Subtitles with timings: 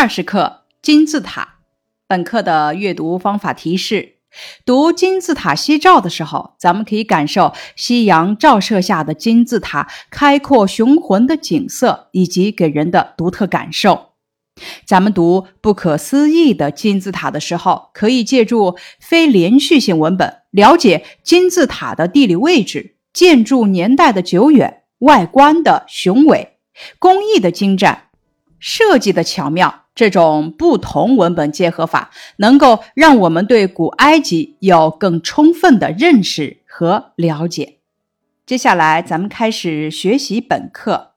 [0.00, 1.56] 二十课金字塔。
[2.06, 4.18] 本课的阅读方法提示：
[4.64, 14.10] 读金字塔夕照的时候，咱们可以感受夕阳照射下的金字塔开阔雄浑的景色，以及给人的独特感受。
[14.86, 26.58] 咱们读不可思议的金字塔的时候，可以借助非连续性文本，了解金字塔的地理位置、建筑年代的久远、外观的雄伟、
[27.00, 28.04] 工艺的精湛。
[28.60, 37.78] 设计的巧妙，这种不同文本结合法，能够让我们对古埃及有更充分的认识和了解。
[38.46, 41.14] 接下来，咱们开始学习本课。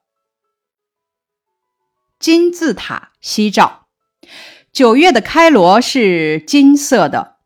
[2.18, 3.86] 金字塔西照，
[4.72, 7.36] 九月的开罗是金色的。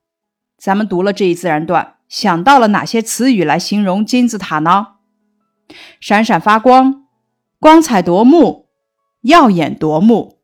[0.57, 4.95] 咱们读了这一自然段，想到了哪些词语来形容金字塔呢？
[6.01, 7.05] 闪闪发光，
[7.61, 8.65] 光彩夺目。
[9.21, 10.36] 耀眼夺目，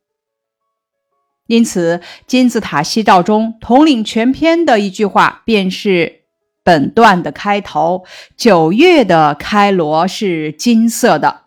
[1.47, 6.21] 因此金字塔西照中统领全篇的一句话便是
[6.63, 8.05] 本段的开头
[8.37, 11.41] ：“九月的开罗是金色的。”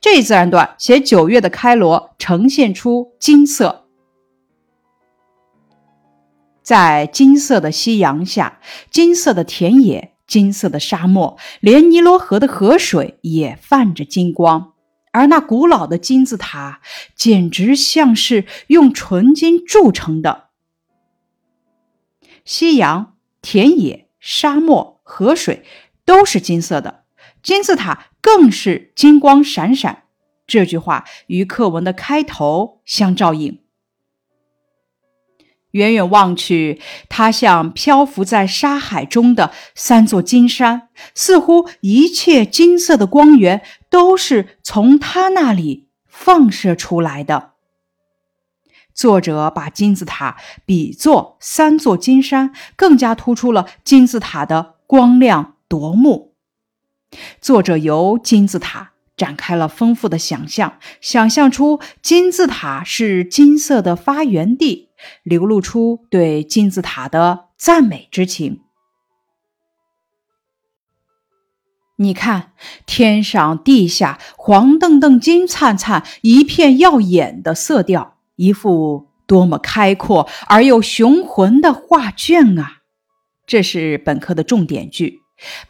[0.00, 3.86] 这一自然段写九月的开罗呈现出金色，
[6.62, 14.69] 在金色的夕阳下，金色的田野，金色的沙漠，连尼罗河的河水也泛着金光。
[15.12, 16.80] 而那古老的金字塔，
[17.14, 20.50] 简直像是用纯金铸成的。
[22.44, 25.64] 夕阳、田野、沙漠、河水
[26.04, 27.04] 都是金色的，
[27.42, 30.04] 金字塔更是金光闪闪。
[30.46, 33.60] 这句话与课文的开头相照应。
[35.72, 47.50] 远远望去，它像漂浮在沙海中的三座金山，似乎一切金色的光源都是从它那里放射出来的。
[48.92, 56.34] 作者把金字塔比作三座金山，更加突出了金字塔的光亮夺目。
[57.40, 64.89] 作者由金字塔展开了丰富的想象，想象出金字塔是金色的发源地。
[65.22, 68.60] 流露出对金字塔的赞美之情。
[71.96, 72.52] 你看，
[72.86, 82.78] 天上地下黄澄澄、金灿灿，一片耀眼的色调，一幅多么开阔而又雄浑的画卷啊！
[83.46, 85.18] 这是本课的重点句，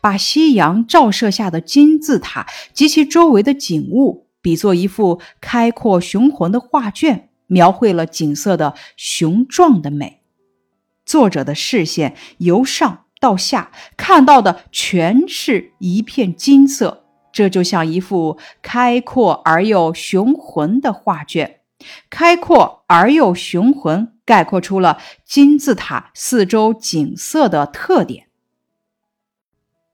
[0.00, 7.29] 把夕阳照射下的金字塔及其周围的景物比作一幅开阔雄浑的画卷。
[7.50, 10.22] 描绘了景色的雄壮的美。
[11.04, 21.60] 作者的视线由上到下看到的全是一片金色，这就像一幅开阔而又雄浑的画卷。
[22.08, 28.26] 开阔而又雄浑，概括出了金字塔四周景色的特点。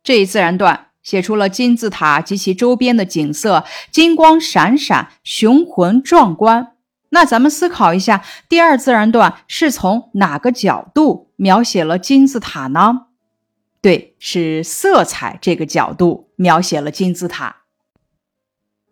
[0.03, 6.76] 这一自然段写出了金字塔及其周边的景色，金光闪闪，雄浑壮观。
[7.11, 13.07] 那咱们思考一下，第二自然段是从哪个角度描写了金字塔呢？
[13.81, 17.59] 对，是色彩这个角度描写了金字塔。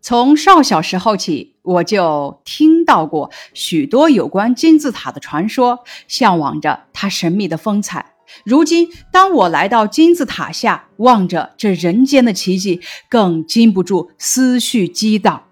[0.01, 8.13] 从少小时候起，我就听到过许多有关金字塔的传说，向往着它神秘的风采。
[8.45, 15.45] 如今，当我来到金字塔下，望着这人间的奇迹，更禁不住思绪激荡。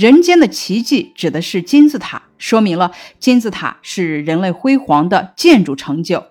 [0.00, 6.28] 人间的奇迹指的是金字塔，说明了金字塔是人类辉煌的建筑成就。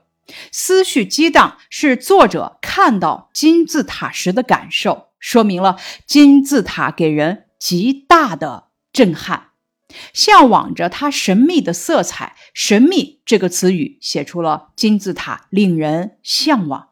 [0.52, 9.50] 思绪激荡是作者看到金字塔时的感受，说明了金字塔给人极大的震撼。
[10.14, 16.89] 向往着它神秘的色彩，神秘这个词语写出了金字塔令人向往。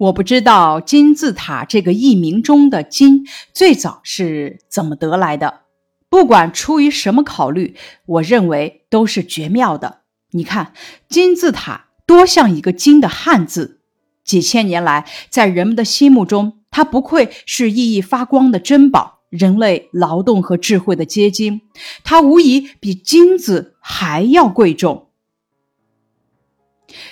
[0.00, 5.60] 我不知道金字塔这个译名中的“金”最早是怎么得来的。
[6.08, 7.76] 不管出于什么考虑，
[8.06, 9.98] 我认为都是绝妙的。
[10.30, 10.72] 你看，
[11.10, 13.80] 金字塔多像一个“金”的汉字，
[14.24, 21.60] 几千年来，在人们的心目中，它不愧是熠熠发光的珍宝，人类劳动和智慧的结晶。
[22.02, 25.08] 它无疑比金子还要贵重。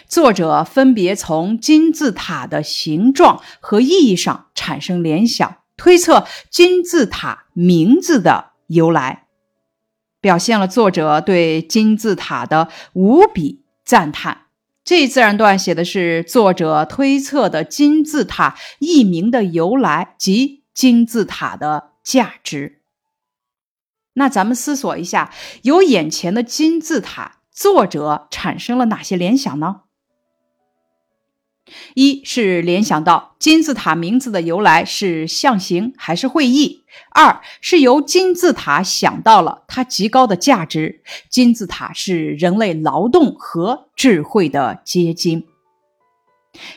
[0.06, 9.26] 作者分别从金字塔的形状和意义上产生联想，推测金字塔名字的由来，
[10.20, 14.46] 表现了作者对金字塔的无比赞叹。
[14.84, 22.80] 这一自然段写的是作者推测的金字塔译名的由来及金字塔的价值。
[24.14, 25.32] 那咱们思索一下，
[25.62, 29.80] 由眼前的金字塔，作者产生了哪些联想呢？
[31.94, 45.44] 一是联想到金字塔名字的由来是象形还是会意；二是由金字塔想到了它极高的价值，金字塔是人类劳动和智慧的结晶。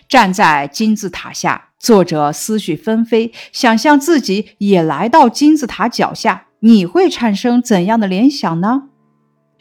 [0.09, 8.89] 站在金字塔下，作者思绪纷飞，想象自己也来到金字塔脚下，你会产生怎样的联想呢？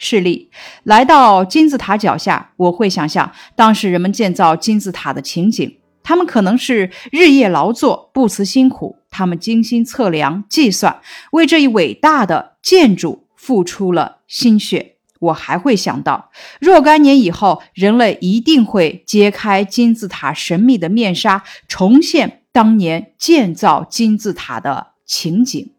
[0.03, 0.49] 示例：
[0.83, 5.77] 来到金字塔脚下，我会想象当时人们建造金字塔的情景。
[6.01, 8.97] 他们可能是日夜劳作，不辞辛苦。
[9.11, 10.99] 他们精心测量、计算，
[11.33, 14.95] 为这一伟大的建筑付出了心血。
[15.19, 25.73] 我还会想到，若干年以后，人类一定会揭开金字塔神秘的面纱，重现当年建造金字塔的情景。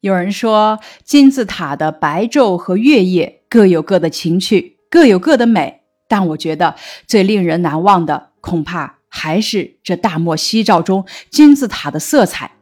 [0.00, 5.82] 有人说，金字塔的白昼和月夜各有各的情趣，各有各的美。
[6.08, 6.74] 但我觉得
[7.06, 12.52] 最令人难忘的，恐怕还是这大漠夕照中金字塔的色彩。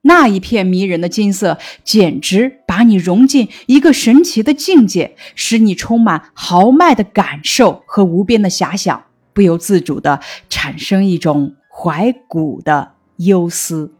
[0.00, 9.04] 那一片迷人的金色，简直把你融进一个神奇的境界，使你充满豪迈的感受和无边的遐想，
[9.34, 10.18] 不由自主地
[10.48, 13.92] 产生一种怀古的忧思。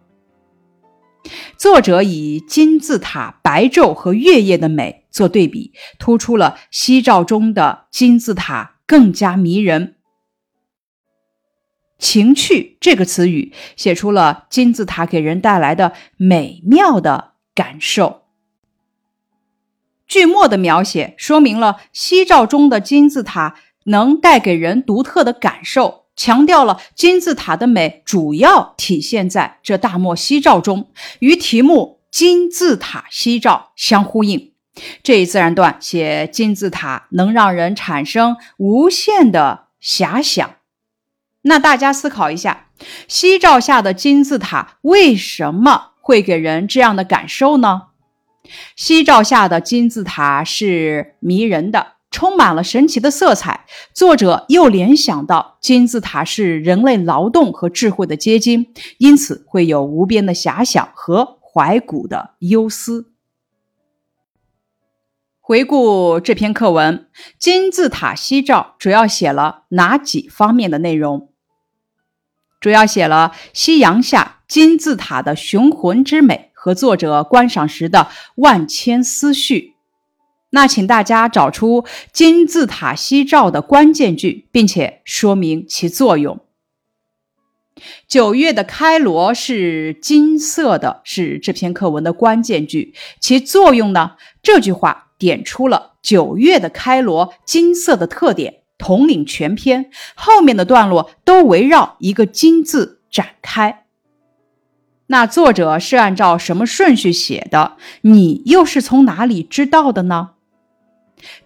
[1.56, 9.96] 作者以金字塔白昼和月夜的美做对比，突出了夕照中的金字塔更加迷人。
[11.98, 18.22] 情趣这个词语写出了金字塔给人带来的美妙的感受。
[20.06, 25.99] 句末的描写说明了夕照中的金字塔能带给人独特的感受。
[26.20, 30.90] 强调了金字塔的美，主要体现在这大漠夕照中，
[31.20, 34.52] 与题目“金字塔夕照”相呼应。
[35.02, 40.56] 这一自然段写金字塔能让人产生无限的遐想。
[41.40, 42.66] 那大家思考一下，
[43.08, 47.84] 夕照下的金字塔为什么会给人这样的感受呢？
[48.76, 51.94] 夕照下的金字塔是迷人的。
[52.10, 53.66] 充满了神奇的色彩。
[53.94, 63.12] 作者又联想到金字塔是人类劳动和智慧的结晶，因此会有无边的遐想和怀古的忧思。
[65.40, 67.08] 回顾这篇课文，
[67.38, 71.32] 《金字塔夕照》主要写了哪几方面的内容？
[72.60, 79.74] 主要写了夕阳下金字塔的雄浑之美和作者观赏时的万千思绪。
[80.50, 86.40] 那请大家找出金字塔夕照的关键句，并且说明其作用。
[88.06, 92.94] 九月的开罗是金色的，是这篇课文的关键句。
[93.20, 94.16] 其作用呢？
[94.42, 99.90] 这句话点出了九月的开罗金色的特点，统领全篇。
[100.14, 103.84] 后面的段落都围绕一个“金”字展开。
[105.06, 107.78] 那作者是按照什么顺序写的？
[108.02, 110.32] 你又是从哪里知道的呢？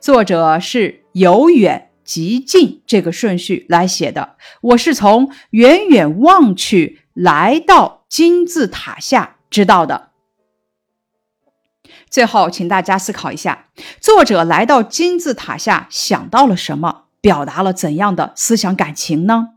[0.01, 4.37] 作者是由远及近这个顺序来写的。
[4.61, 10.11] 我是从远远望去来到金字塔下知道的。
[12.11, 13.69] 最后，请大家思考一下：
[14.01, 17.07] 作者来到金字塔下想到了什么？
[17.21, 19.55] 表达了怎样的思想感情呢？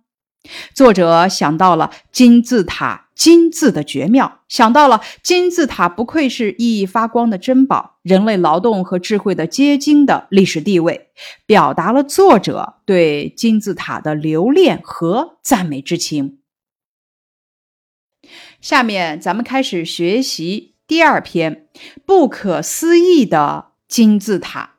[0.73, 3.06] 作者想到了金字塔。
[3.17, 11.09] 金字的绝妙，想到了金字塔不愧是熠熠发光的珍宝，人类劳动和智慧的结晶的历史地位，
[11.47, 16.37] 表达了作者对金字塔的留恋和赞美之情。
[18.61, 21.67] 下面咱们开始学习第二篇，
[22.05, 24.75] 不可思议的金字塔。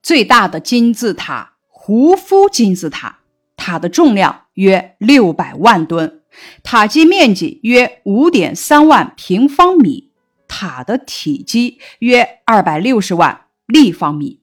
[0.00, 3.18] 最大的金字塔——胡夫金字塔，
[3.56, 6.19] 塔的重量约六百万吨。
[6.62, 10.10] 塔基面积约五点三万平方米，
[10.48, 14.40] 塔的体积约二百六十万立方米，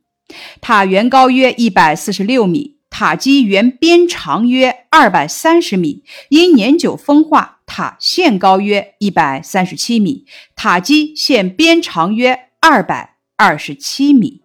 [0.61, 6.03] 塔原高约一百四十六米，塔基原边长约二百三十米。
[6.29, 10.25] 因年久风化，塔现高约一百三十七米，
[10.55, 14.41] 塔基现边长约二百二十七米。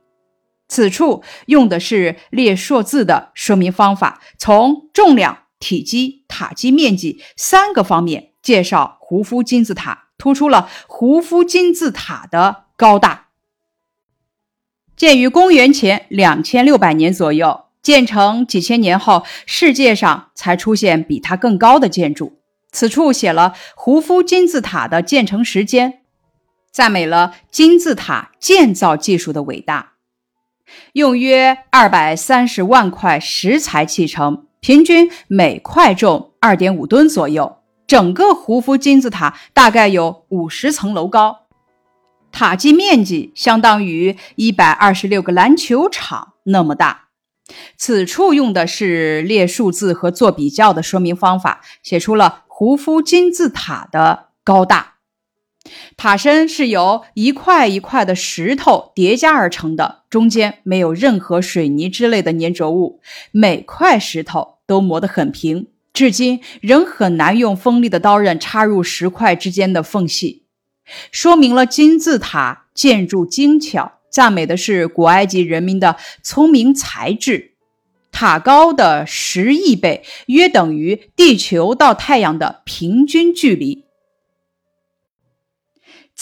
[0.69, 5.42] 此处用的是列数字的说明方法，从重量。
[5.63, 13.29] 体积、塔基面积三个方面介绍胡夫金字塔，突出了胡夫金字塔的高大。
[14.97, 22.41] 建于公元前两千六百年左右，建成几千年后，世界上才出现比它更高的建筑。
[22.73, 26.01] 此处写了胡夫金字塔的建成时间，
[26.71, 29.93] 赞美了金字塔建造技术的伟大。
[30.95, 37.59] 用约二百三十万块石材砌成，平均每块重二点五吨左右。
[37.89, 41.47] 整个胡夫金字塔大概有五十层楼高，
[42.31, 47.09] 塔基面积相当于一百二十六个篮球场那么大。
[47.77, 54.92] 此处用的是列数字和做比较的说明方法，写出了胡夫金字塔的高大。
[55.97, 65.69] 塔身是由一块一块的石头叠加而成的，中间没有任何水泥之类的粘着物，每块石头都磨得很平。
[65.93, 70.45] 至今仍很难用锋利的刀刃插入石块之间的缝隙，
[71.11, 77.53] 说明了金字塔建筑精巧，赞美的是古埃及人民的聪明才智。
[78.11, 83.85] 塔高的十亿倍，约等于地球到太阳的平均距离。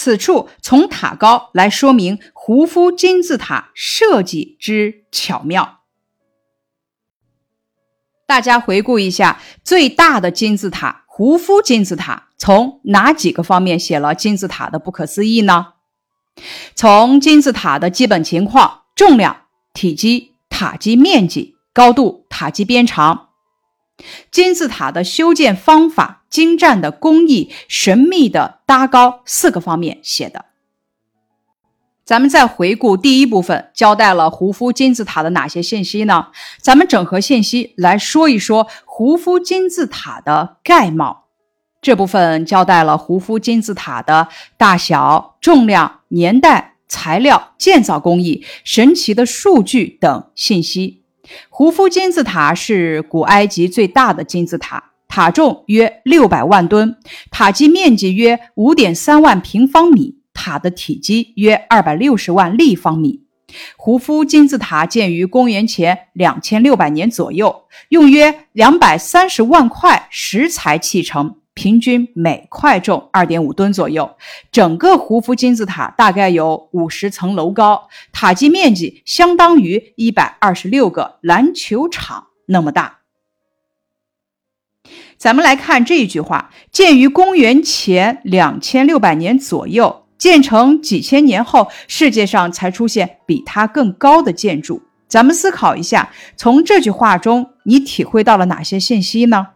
[0.03, 5.81] 此处从塔高来说明胡夫金字塔设计之巧妙。
[8.27, 15.75] 大家回顾一下，最大的金字塔——胡夫金字塔，从哪几个方面写了金字塔的不可思议呢？
[16.75, 19.43] 从金字塔的基本情况、重量、
[19.75, 23.29] 体积、塔基面积、高度、塔基边长、
[24.31, 30.47] 金字塔的修建方法、精湛的工艺、神秘的搭高四个方面写的。
[32.05, 36.29] 咱们再回顾第一部分，交代了胡夫金字塔的哪些信息呢？
[36.61, 41.27] 咱们整合信息来说一说胡夫金字塔的概貌。
[41.81, 51.00] 这部分交代了胡夫金字塔的大小、重量、年代、材料、建造工艺、神奇的数据等信息。
[51.49, 56.97] 胡夫金字塔是古埃及最大的金字塔，塔重约六百万吨，
[57.31, 60.21] 塔基面积约五点三万平方米。
[60.33, 63.25] 塔的体积约二百六十万立方米。
[63.77, 74.17] 胡夫金字塔建于公元前两千六百年左右，用约两百三十万块石材砌成，平均每块重二点五吨左右。
[74.53, 82.99] 整个胡夫金字塔大概有五十层楼高，塔基面积相当于一百二十六个篮球场那么大。
[85.19, 90.07] 咱们来看这一句话：建于公元前两千六百年左右。
[90.17, 94.83] 建成几千年后，世界上才出现比它更高的建筑。
[95.09, 99.47] 咱们思考一下，从这句话中你体会到了哪些信息呢？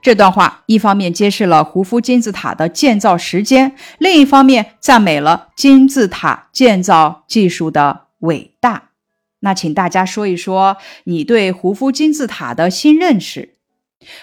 [0.00, 8.90] 这段话一方面揭示了胡夫金字塔的建造时间，另一方面赞美了金字塔建造技术的伟大。
[9.40, 13.55] 那请大家说一说你对胡夫金字塔的新认识。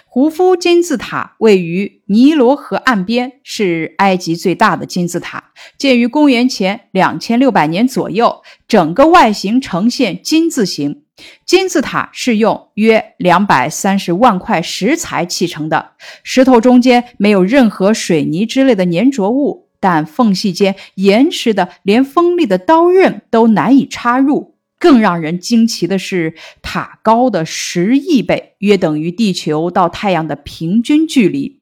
[0.05, 8.41] 胡夫金字塔位于尼罗河岸边，是埃及最大的金字塔，建于公元前两千六百年左右。
[8.67, 11.03] 整个外形呈现金字形，
[11.45, 15.91] 金字塔是用约两百三十万块石材砌成的，
[16.23, 24.52] 石头中间没有任何水泥之类的粘着物，但缝隙间严实的，连锋利的刀刃都难以插入。
[24.83, 31.61] 更让人惊奇的是，塔高的十亿倍，约等于地球到太阳的平均距离。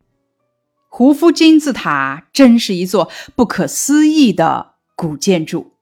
[0.90, 5.74] 胡夫金字塔真是一座不可思议的古建筑。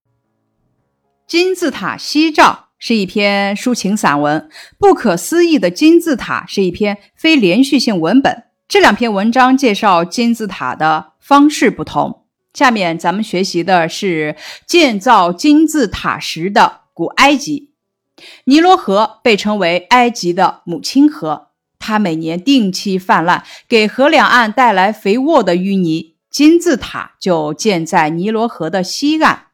[1.26, 4.38] 金字塔夕照》是一篇抒情散文，
[4.78, 8.44] 《不可思议的金字塔》是一篇非连续性文本。
[8.68, 12.25] 这两篇文章介绍金字塔的方式不同。
[12.56, 14.34] 下面咱们学习的是
[14.64, 17.68] 建造金字塔时的古埃及。
[18.44, 21.48] 尼罗河被称为埃及的母亲河，
[21.78, 26.14] 它每年定期泛滥，给河两岸带来肥沃的淤泥。
[26.30, 29.48] 金字塔就建在尼罗河的西岸。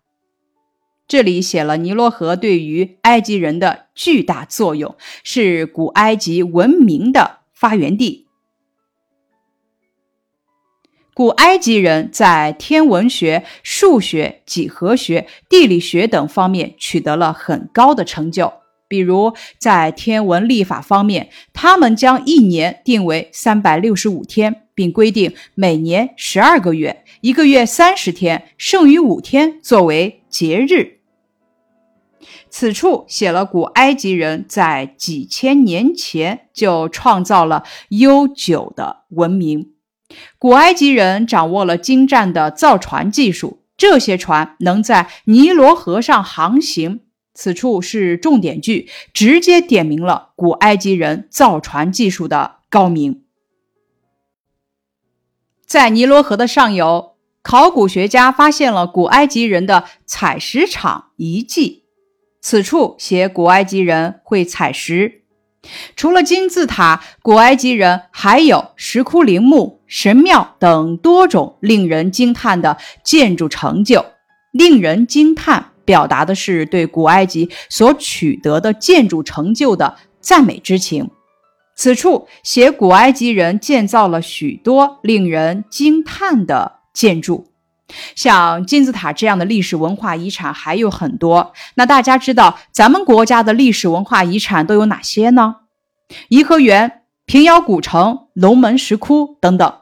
[1.09, 4.95] 这里写了尼罗河对于埃及人的巨大作用，
[5.25, 8.22] 是古埃及文明的发源地。
[11.15, 18.53] 古埃及人在天文学、数学、几何学、地理学等方面取得了很高的成就。
[18.89, 30.99] 比如，在天文历法方面，他们将一年定为三百六十五天，并规定每年十二个月，一个月三十天，剩余五天作为节日。
[32.49, 39.72] 此处写了古埃及人在几千年前就创造了悠久的文明。
[40.39, 47.01] 古埃及人掌握了精湛的造船技术，这些船能在尼罗河上航行。
[47.35, 53.23] 此处是重点句，直接点明了古埃及人造船技术的高明。
[55.65, 61.85] 在尼罗河的上游，考古学家发现了古埃及人的采石场遗迹，
[62.43, 65.23] 此处写古埃及人会采石。
[65.97, 74.07] 除了金字塔，古埃及人还有石窟陵墓、神庙等多种令人惊叹的建筑成就。
[74.51, 81.11] 令人惊叹，表达的是对古埃及所取得的建筑成就的赞美之情。
[81.77, 87.49] 此处写古埃及人建造了许多令人惊叹的建筑，
[88.15, 91.53] 像金字塔这样的历史文化遗产还有很多。
[91.75, 95.57] 那大家知道咱们国家的历史文化遗产都有哪些呢？
[96.29, 99.75] 颐和园、平遥古城、龙门石窟等等。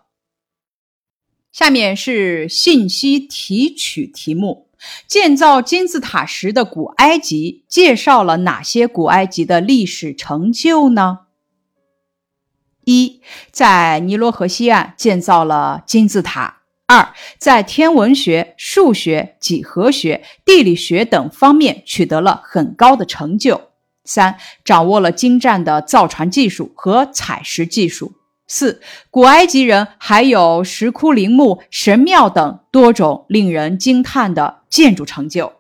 [1.52, 4.69] 下面是信息提取题目：
[5.07, 11.21] 建造金字塔时的古埃及介绍了哪些古埃及的历史成就呢？
[12.85, 23.71] 一，在尼罗河西岸建造了金字塔；二，在天文学、数学、几何学、地理学等方面取得了很高的成就。
[24.04, 28.12] 三，掌握了精湛的造船技术和采石技术。
[28.52, 35.52] 四，古埃及人还有石窟陵墓、神庙等多种令人惊叹的建筑成就。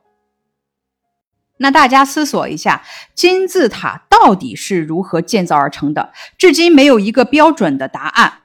[1.58, 2.82] 那大家思索一下，
[3.14, 6.12] 金字塔到底是如何建造而成的？
[6.36, 8.40] 至今没有一个标准的答案。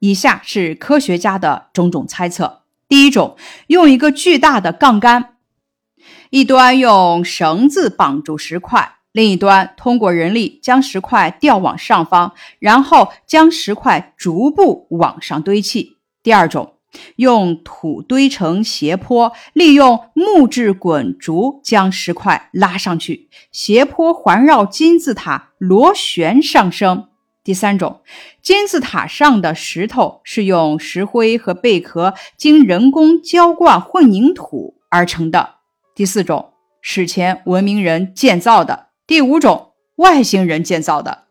[0.00, 3.38] 以下是科学家的种种猜测：第一种，
[3.68, 5.36] 用一个巨大的杠杆，
[6.28, 8.95] 一端用绳子绑住石块。
[9.16, 15.96] 另一端通过人力将石块吊往上方，然后将石块逐步往上堆砌。
[16.22, 16.74] 第二种，
[17.16, 27.08] 用土堆成斜坡，利用木质滚竹将石块拉上去，斜坡环绕金字塔螺旋上升。
[27.42, 28.02] 第三种，
[28.42, 35.54] 金字塔上的石头是用石灰和贝壳经人工浇灌混凝土而成的。
[35.94, 38.85] 第四种，史前文明人建造的。
[39.06, 41.26] 第五种，外星人建造的。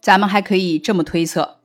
[0.00, 1.57] 咱们还可以这么推测：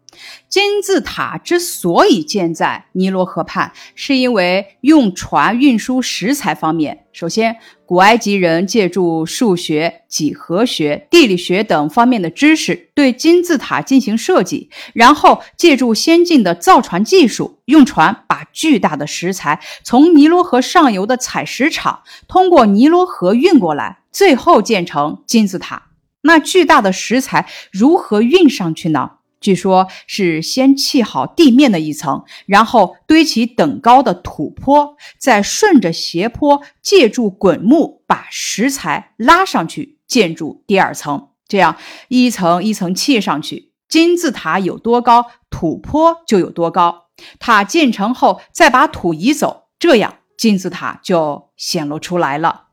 [0.50, 24.00] 金字塔之所以建在尼罗河畔，是因为用船运输石材方面，首先，古埃及人借助数学、几何学、地理学等方面的知识，对金字塔进行设计；然后，借助先进的造船技术，用船把巨大的石材从尼罗河上游的采石场通过尼罗河运过来。
[24.12, 25.88] 最后建成金字塔，
[26.22, 29.14] 那巨大的石材如何运上去呢？
[29.44, 41.28] 据说是先砌好地面的一层，然后堆起等高的土坡，再顺着斜坡，借助滚木把石材拉上去，建筑第二层。
[41.46, 41.76] 这样
[42.08, 47.10] 一层一层砌上去，金字塔有多高，土坡就有多高。
[47.38, 52.70] 塔建成后，再把土移走，这样金字塔就显露出来了。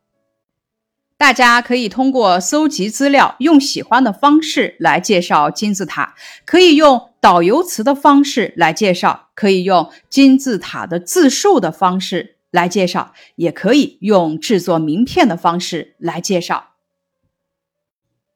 [1.21, 6.15] 大家可以通过搜集资料，用喜欢的方式来介绍金字塔。
[6.47, 16.69] 可以用导游词的方式来介绍，可以用金字塔的自述的方式来介绍，也可以用制作名片的方式来介绍。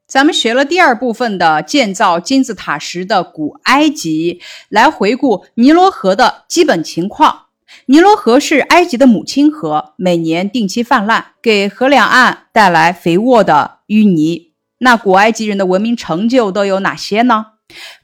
[0.06, 7.43] 咱们学了第二部分的建造金字塔时的古埃及，来回顾尼罗河的基本情况。
[7.86, 14.52] 尼罗河是埃及的母亲河，每年定期泛滥，给河两岸带来肥沃的淤泥。
[14.78, 17.46] 那古埃及人的文明成就都有哪些呢？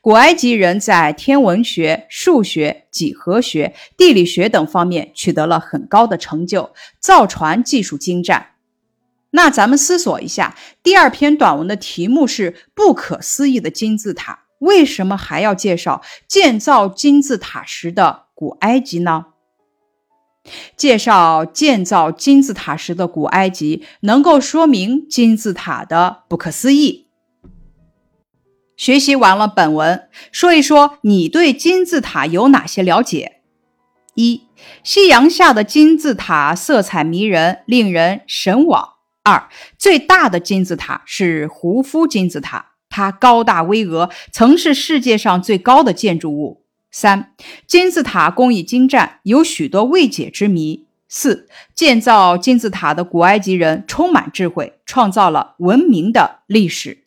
[0.01, 8.47] 古埃及人在天文学、数学、几何学、地理学等方面取得了很高的成就，造船技术精湛。
[9.33, 19.27] 那咱们思索一下，第二篇短文的题目是“不可思议的金字塔”，为什么还要介绍建造金字塔时的古埃及呢？
[20.77, 27.07] 介绍建造金字塔时的古埃及，能够说明金字塔的不可思议。
[28.77, 33.41] 学习完了本文，说一说你对金字塔有哪些了解？
[34.15, 34.43] 一、
[34.83, 38.95] 夕阳下的金字塔色彩迷人，令人神往。
[39.23, 46.65] 二、最大的金字塔是胡夫金字塔，它高大巍峨，曾是世界上最高的建筑物。
[46.91, 47.35] 三
[47.67, 50.87] 金字塔工艺精湛，有许多未解之谜。
[51.13, 57.05] 四建造金字塔的古埃及人充满智慧，创造了文明的历史。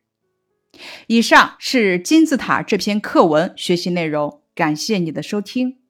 [1.08, 5.83] 以上是金字塔这篇课文学习内容，感谢你的收听。